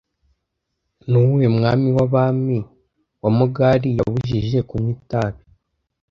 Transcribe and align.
Ni 1.09 1.17
uwuhe 1.21 1.47
mwami 1.57 1.89
w'abami 1.97 2.57
wa 3.21 3.29
Mogali 3.37 3.89
yabujije 3.97 4.59
kunywa 4.69 4.91
itabi 4.97 5.41